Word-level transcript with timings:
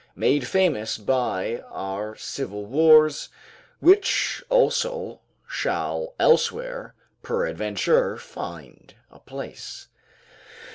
]made 0.25 0.47
famous 0.47 0.97
by 0.97 1.63
our 1.69 2.15
civil 2.15 2.65
wars, 2.65 3.29
which 3.79 4.43
also 4.49 5.21
shall 5.47 6.15
elsewhere, 6.19 6.95
peradventure, 7.21 8.17
find 8.17 8.95
a 9.11 9.19
place. 9.19 9.89